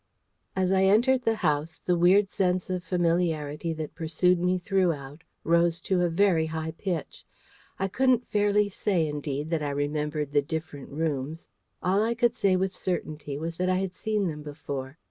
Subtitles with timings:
[0.55, 5.79] As I entered the house the weird sense of familiarity that pursued me throughout rose
[5.81, 7.23] to a very high pitch.
[7.77, 11.47] I couldn't fairly say, indeed, that I remembered the different rooms.
[11.83, 14.97] All I could say with certainty was that I had seen them before.